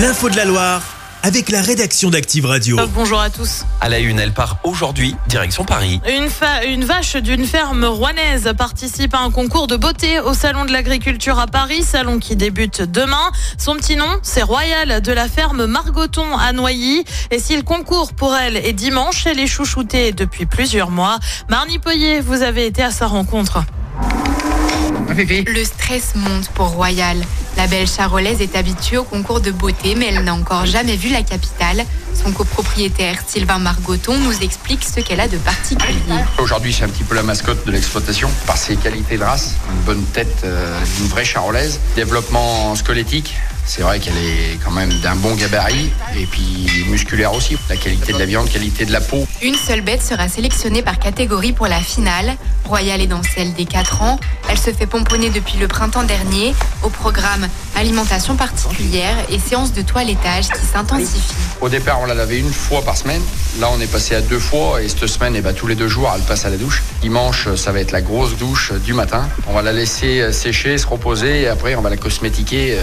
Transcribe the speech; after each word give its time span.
L'info 0.00 0.30
de 0.30 0.36
la 0.36 0.44
Loire 0.44 0.82
avec 1.22 1.50
la 1.50 1.60
rédaction 1.60 2.08
d'Active 2.08 2.46
Radio. 2.46 2.78
Euh, 2.78 2.86
Bonjour 2.94 3.20
à 3.20 3.28
tous. 3.28 3.66
À 3.82 3.88
la 3.90 3.98
une, 3.98 4.18
elle 4.18 4.32
part 4.32 4.56
aujourd'hui, 4.64 5.14
direction 5.28 5.64
Paris. 5.64 6.00
Une, 6.08 6.30
fa- 6.30 6.64
une 6.64 6.84
vache 6.84 7.16
d'une 7.16 7.44
ferme 7.44 7.84
rouennaise 7.84 8.50
participe 8.56 9.14
à 9.14 9.18
un 9.18 9.30
concours 9.30 9.66
de 9.66 9.76
beauté 9.76 10.18
au 10.20 10.32
Salon 10.32 10.64
de 10.64 10.72
l'Agriculture 10.72 11.38
à 11.38 11.46
Paris, 11.46 11.82
salon 11.82 12.18
qui 12.20 12.36
débute 12.36 12.80
demain. 12.82 13.30
Son 13.58 13.74
petit 13.76 13.96
nom, 13.96 14.08
c'est 14.22 14.42
Royal 14.42 15.02
de 15.02 15.12
la 15.12 15.28
ferme 15.28 15.66
Margoton 15.66 16.36
à 16.38 16.52
Noilly. 16.52 17.04
Et 17.30 17.38
si 17.38 17.54
le 17.56 17.62
concours 17.62 18.14
pour 18.14 18.34
elle 18.34 18.56
est 18.56 18.72
dimanche, 18.72 19.26
elle 19.26 19.40
est 19.40 19.46
chouchoutée 19.46 20.12
depuis 20.12 20.46
plusieurs 20.46 20.90
mois. 20.90 21.18
Marnie 21.50 21.78
Poyer, 21.78 22.20
vous 22.20 22.40
avez 22.42 22.64
été 22.64 22.82
à 22.82 22.90
sa 22.90 23.06
rencontre. 23.06 23.64
Le 25.08 25.64
stress 25.64 26.14
monte 26.14 26.48
pour 26.54 26.68
Royal. 26.68 27.18
La 27.60 27.66
belle 27.66 27.86
charolaise 27.86 28.40
est 28.40 28.56
habituée 28.56 28.96
au 28.96 29.04
concours 29.04 29.42
de 29.42 29.50
beauté, 29.50 29.94
mais 29.94 30.06
elle 30.06 30.24
n'a 30.24 30.32
encore 30.32 30.64
jamais 30.64 30.96
vu 30.96 31.10
la 31.10 31.22
capitale. 31.22 31.84
Son 32.14 32.32
copropriétaire 32.32 33.18
Sylvain 33.26 33.58
Margoton 33.58 34.16
nous 34.16 34.32
explique 34.40 34.82
ce 34.82 35.00
qu'elle 35.00 35.20
a 35.20 35.28
de 35.28 35.36
particulier. 35.36 35.94
Aujourd'hui, 36.38 36.72
c'est 36.72 36.84
un 36.84 36.88
petit 36.88 37.04
peu 37.04 37.14
la 37.14 37.22
mascotte 37.22 37.66
de 37.66 37.70
l'exploitation 37.70 38.30
par 38.46 38.56
ses 38.56 38.76
qualités 38.76 39.18
de 39.18 39.24
race. 39.24 39.56
Une 39.74 39.80
bonne 39.82 40.04
tête, 40.04 40.38
euh, 40.44 40.74
une 41.00 41.08
vraie 41.08 41.26
charolaise. 41.26 41.80
Développement 41.96 42.74
squelettique. 42.76 43.34
C'est 43.72 43.82
vrai 43.82 44.00
qu'elle 44.00 44.16
est 44.16 44.58
quand 44.64 44.72
même 44.72 44.92
d'un 44.94 45.14
bon 45.14 45.32
gabarit 45.36 45.92
et 46.16 46.26
puis 46.26 46.84
musculaire 46.88 47.32
aussi. 47.32 47.56
La 47.68 47.76
qualité 47.76 48.12
de 48.12 48.18
la 48.18 48.24
viande, 48.24 48.50
qualité 48.50 48.84
de 48.84 48.90
la 48.90 49.00
peau. 49.00 49.28
Une 49.42 49.54
seule 49.54 49.80
bête 49.80 50.02
sera 50.02 50.28
sélectionnée 50.28 50.82
par 50.82 50.98
catégorie 50.98 51.52
pour 51.52 51.68
la 51.68 51.78
finale. 51.78 52.34
Royal 52.64 53.00
est 53.00 53.06
dans 53.06 53.22
celle 53.22 53.54
des 53.54 53.66
4 53.66 54.02
ans. 54.02 54.18
Elle 54.48 54.58
se 54.58 54.72
fait 54.72 54.88
pomponner 54.88 55.30
depuis 55.30 55.56
le 55.56 55.68
printemps 55.68 56.02
dernier. 56.02 56.52
Au 56.82 56.88
programme, 56.88 57.46
alimentation 57.80 58.36
particulière 58.36 59.16
et 59.30 59.38
séance 59.38 59.72
de 59.72 59.80
toilettage 59.80 60.48
qui 60.48 60.66
s'intensifie. 60.66 61.32
Au 61.62 61.68
départ, 61.70 61.98
on 62.02 62.04
la 62.06 62.12
lavait 62.14 62.38
une 62.38 62.52
fois 62.52 62.82
par 62.82 62.96
semaine. 62.96 63.22
Là, 63.58 63.68
on 63.72 63.80
est 63.80 63.90
passé 63.90 64.14
à 64.14 64.20
deux 64.20 64.38
fois 64.38 64.82
et 64.82 64.88
cette 64.88 65.06
semaine, 65.06 65.34
eh 65.34 65.40
ben, 65.40 65.54
tous 65.54 65.66
les 65.66 65.74
deux 65.74 65.88
jours, 65.88 66.12
elle 66.14 66.20
passe 66.22 66.44
à 66.44 66.50
la 66.50 66.58
douche. 66.58 66.82
Dimanche, 67.00 67.48
ça 67.54 67.72
va 67.72 67.80
être 67.80 67.90
la 67.92 68.02
grosse 68.02 68.36
douche 68.36 68.72
du 68.84 68.92
matin. 68.92 69.26
On 69.46 69.54
va 69.54 69.62
la 69.62 69.72
laisser 69.72 70.20
euh, 70.20 70.30
sécher, 70.32 70.76
se 70.76 70.86
reposer 70.86 71.42
et 71.42 71.48
après, 71.48 71.74
on 71.74 71.80
va 71.80 71.88
la 71.90 71.96
cosmétiquer. 71.96 72.76
Euh, 72.78 72.82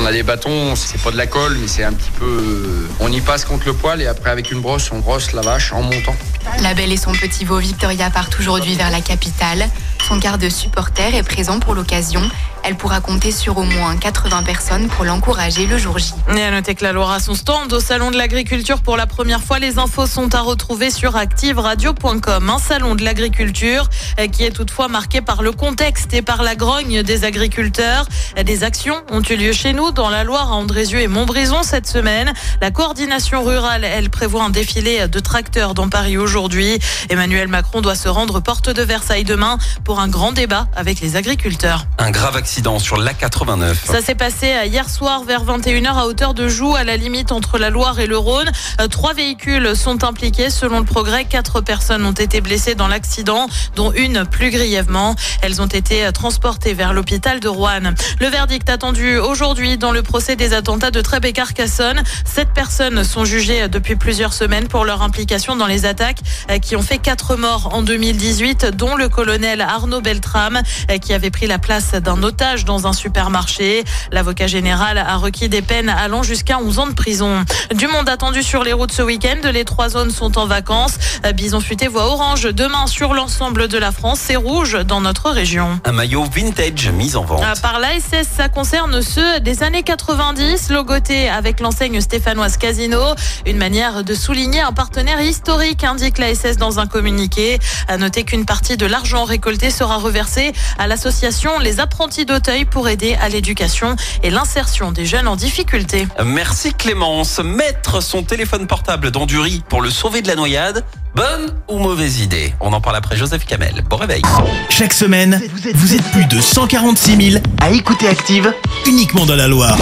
On 0.00 0.04
a 0.06 0.12
des 0.12 0.24
bâtons, 0.24 0.74
c'est 0.74 1.00
pas 1.00 1.12
de 1.12 1.16
la 1.16 1.26
colle, 1.28 1.56
mais 1.60 1.68
c'est 1.68 1.84
un 1.84 1.92
petit 1.92 2.10
peu. 2.18 2.26
euh, 2.26 2.88
On 2.98 3.12
y 3.12 3.20
passe 3.20 3.44
contre 3.44 3.66
le 3.66 3.74
poil 3.74 4.02
et 4.02 4.06
après, 4.08 4.30
avec 4.30 4.50
une 4.50 4.60
brosse, 4.60 4.90
on 4.92 4.98
brosse 4.98 5.32
la 5.32 5.42
vache 5.42 5.72
en 5.72 5.82
montant. 5.82 6.16
La 6.60 6.74
belle 6.74 6.92
et 6.92 6.96
son 6.96 7.12
petit 7.12 7.44
veau 7.44 7.58
Victoria 7.58 8.10
partent 8.10 8.36
aujourd'hui 8.40 8.74
vers 8.74 8.90
la 8.90 9.00
capitale. 9.00 9.68
Son 10.08 10.18
quart 10.18 10.38
de 10.38 10.48
supporter 10.48 11.14
est 11.14 11.22
présent 11.22 11.60
pour 11.60 11.74
l'occasion. 11.74 12.20
Elle 12.64 12.76
pourra 12.76 13.00
compter 13.00 13.32
sur 13.32 13.58
au 13.58 13.64
moins 13.64 13.96
80 13.96 14.44
personnes 14.44 14.88
pour 14.88 15.04
l'encourager 15.04 15.66
le 15.66 15.78
jour 15.78 15.98
J. 15.98 16.12
Et 16.36 16.42
à 16.42 16.50
noter 16.52 16.76
que 16.76 16.84
la 16.84 16.92
Loire 16.92 17.10
a 17.10 17.18
son 17.18 17.34
stand 17.34 17.72
au 17.72 17.80
Salon 17.80 18.12
de 18.12 18.16
l'Agriculture 18.16 18.82
pour 18.82 18.96
la 18.96 19.06
première 19.06 19.42
fois. 19.42 19.58
Les 19.58 19.80
infos 19.80 20.06
sont 20.06 20.32
à 20.34 20.40
retrouver 20.40 20.90
sur 20.90 21.16
activeradio.com. 21.16 22.50
Un 22.50 22.58
salon 22.58 22.94
de 22.94 23.02
l'agriculture 23.02 23.88
euh, 24.20 24.28
qui 24.28 24.44
est 24.44 24.52
toutefois 24.52 24.86
marqué 24.86 25.20
par 25.20 25.42
le 25.42 25.50
contexte 25.50 26.14
et 26.14 26.22
par 26.22 26.44
la 26.44 26.54
grogne 26.54 27.02
des 27.02 27.24
agriculteurs. 27.24 28.06
Des 28.44 28.62
actions 28.62 29.02
ont 29.10 29.22
eu 29.22 29.36
lieu 29.36 29.52
chez 29.52 29.72
nous 29.72 29.90
dans 29.90 30.08
la 30.08 30.22
Loire, 30.22 30.52
à 30.52 30.54
Andrézieux 30.54 31.00
et 31.00 31.08
Montbrison 31.08 31.64
cette 31.64 31.88
semaine. 31.88 32.32
La 32.60 32.70
coordination 32.70 33.42
rurale, 33.42 33.84
elle 33.84 34.08
prévoit 34.08 34.44
un 34.44 34.50
défilé 34.50 35.08
de 35.08 35.18
tracteurs 35.18 35.74
dans 35.74 35.88
Paris 35.88 36.16
aujourd'hui. 36.16 36.78
Emmanuel 37.10 37.48
Macron 37.48 37.80
doit 37.80 37.96
se 37.96 38.08
rendre 38.08 38.38
porte 38.38 38.70
de 38.70 38.82
Versailles 38.82 39.24
demain 39.24 39.58
pour 39.84 39.98
un 39.98 40.06
grand 40.06 40.30
débat 40.30 40.68
avec 40.76 41.00
les 41.00 41.16
agriculteurs. 41.16 41.86
Un 41.98 42.12
grave 42.12 42.36
accident 42.36 42.51
sur 42.78 42.98
l'A89. 42.98 43.76
Ça 43.86 44.02
s'est 44.02 44.14
passé 44.14 44.52
hier 44.66 44.88
soir 44.90 45.24
vers 45.24 45.42
21h 45.42 45.96
à 45.96 46.06
hauteur 46.06 46.34
de 46.34 46.48
Joux, 46.48 46.76
à 46.76 46.84
la 46.84 46.98
limite 46.98 47.32
entre 47.32 47.56
la 47.56 47.70
Loire 47.70 47.98
et 47.98 48.06
le 48.06 48.18
Rhône. 48.18 48.50
Euh, 48.78 48.88
Trois 48.88 49.14
véhicules 49.14 49.74
sont 49.74 50.04
impliqués. 50.04 50.50
Selon 50.50 50.78
le 50.78 50.84
progrès, 50.84 51.24
quatre 51.24 51.62
personnes 51.62 52.04
ont 52.04 52.12
été 52.12 52.42
blessées 52.42 52.74
dans 52.74 52.88
l'accident, 52.88 53.48
dont 53.74 53.90
une 53.92 54.26
plus 54.26 54.50
grièvement. 54.50 55.16
Elles 55.40 55.62
ont 55.62 55.66
été 55.66 56.12
transportées 56.12 56.74
vers 56.74 56.92
l'hôpital 56.92 57.40
de 57.40 57.48
Rouen. 57.48 57.94
Le 58.20 58.26
verdict 58.26 58.68
attendu 58.68 59.16
aujourd'hui 59.16 59.78
dans 59.78 59.92
le 59.92 60.02
procès 60.02 60.36
des 60.36 60.52
attentats 60.52 60.90
de 60.90 61.00
Trèbes 61.00 61.24
et 61.24 61.32
Carcassonne. 61.32 62.02
Sept 62.26 62.50
personnes 62.52 63.02
sont 63.02 63.24
jugées 63.24 63.68
depuis 63.68 63.96
plusieurs 63.96 64.34
semaines 64.34 64.68
pour 64.68 64.84
leur 64.84 65.00
implication 65.00 65.56
dans 65.56 65.66
les 65.66 65.86
attaques 65.86 66.20
euh, 66.50 66.58
qui 66.58 66.76
ont 66.76 66.82
fait 66.82 66.98
quatre 66.98 67.36
morts 67.36 67.70
en 67.72 67.80
2018, 67.80 68.76
dont 68.76 68.94
le 68.94 69.08
colonel 69.08 69.62
Arnaud 69.62 70.02
Beltrame, 70.02 70.60
euh, 70.90 70.98
qui 70.98 71.14
avait 71.14 71.30
pris 71.30 71.46
la 71.46 71.58
place 71.58 71.92
d'un 71.92 72.22
otage 72.22 72.41
dans 72.42 72.88
un 72.88 72.92
supermarché. 72.92 73.84
L'avocat 74.10 74.48
général 74.48 74.98
a 74.98 75.16
requis 75.16 75.48
des 75.48 75.62
peines 75.62 75.88
allant 75.88 76.24
jusqu'à 76.24 76.58
11 76.58 76.78
ans 76.80 76.86
de 76.88 76.92
prison. 76.92 77.44
Du 77.72 77.86
monde 77.86 78.08
attendu 78.08 78.42
sur 78.42 78.64
les 78.64 78.72
routes 78.72 78.90
ce 78.90 79.00
week-end. 79.02 79.48
Les 79.52 79.64
trois 79.64 79.88
zones 79.90 80.10
sont 80.10 80.36
en 80.38 80.46
vacances. 80.46 80.94
Bison 81.36 81.60
futé 81.60 81.86
voit 81.86 82.06
orange 82.06 82.52
demain 82.52 82.88
sur 82.88 83.14
l'ensemble 83.14 83.68
de 83.68 83.78
la 83.78 83.92
France. 83.92 84.18
C'est 84.24 84.34
rouge 84.34 84.76
dans 84.84 85.00
notre 85.00 85.30
région. 85.30 85.80
Un 85.84 85.92
maillot 85.92 86.24
vintage 86.24 86.88
mis 86.88 87.14
en 87.14 87.22
vente. 87.22 87.42
Ah, 87.44 87.54
Par 87.62 87.78
l'ASS, 87.78 88.26
ça 88.36 88.48
concerne 88.48 89.02
ceux 89.02 89.38
des 89.38 89.62
années 89.62 89.84
90, 89.84 90.70
logoté 90.70 91.28
avec 91.28 91.60
l'enseigne 91.60 92.00
stéphanoise 92.00 92.56
Casino. 92.56 93.00
Une 93.46 93.56
manière 93.56 94.02
de 94.02 94.14
souligner 94.14 94.62
un 94.62 94.72
partenaire 94.72 95.20
historique, 95.20 95.84
indique 95.84 96.18
l'ASS 96.18 96.56
dans 96.56 96.80
un 96.80 96.86
communiqué. 96.88 97.60
À 97.86 97.98
noter 97.98 98.24
qu'une 98.24 98.46
partie 98.46 98.76
de 98.76 98.86
l'argent 98.86 99.22
récolté 99.22 99.70
sera 99.70 99.98
reversée 99.98 100.52
à 100.80 100.88
l'association 100.88 101.60
Les 101.60 101.78
Apprentis 101.78 102.26
d'Auteuil 102.32 102.64
pour 102.64 102.88
aider 102.88 103.14
à 103.20 103.28
l'éducation 103.28 103.94
et 104.22 104.30
l'insertion 104.30 104.90
des 104.90 105.04
jeunes 105.04 105.28
en 105.28 105.36
difficulté. 105.36 106.08
Merci 106.24 106.72
Clémence. 106.72 107.40
Mettre 107.40 108.02
son 108.02 108.22
téléphone 108.22 108.66
portable 108.66 109.10
dans 109.10 109.26
du 109.26 109.38
riz 109.38 109.62
pour 109.68 109.82
le 109.82 109.90
sauver 109.90 110.22
de 110.22 110.28
la 110.28 110.34
noyade, 110.34 110.82
bonne 111.14 111.54
ou 111.68 111.78
mauvaise 111.78 112.20
idée? 112.20 112.54
On 112.60 112.72
en 112.72 112.80
parle 112.80 112.96
après 112.96 113.18
Joseph 113.18 113.44
Kamel. 113.44 113.82
Bon 113.86 113.96
réveil. 113.96 114.22
Chaque 114.70 114.94
semaine, 114.94 115.42
vous 115.74 115.94
êtes 115.94 116.10
plus 116.10 116.24
de 116.24 116.40
146 116.40 117.32
000 117.32 117.44
à 117.60 117.70
écouter 117.70 118.08
Active 118.08 118.54
uniquement 118.86 119.26
dans 119.26 119.36
la 119.36 119.46
Loire. 119.46 119.76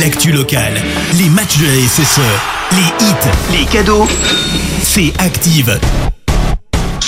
L'actu 0.00 0.32
locale, 0.32 0.80
les 1.18 1.28
matchs 1.28 1.58
de 1.58 1.66
la 1.66 1.88
SSE, 1.88 2.20
les 2.72 3.06
hits, 3.06 3.58
les 3.58 3.66
cadeaux, 3.66 4.08
c'est 4.82 5.12
Active. 5.18 5.78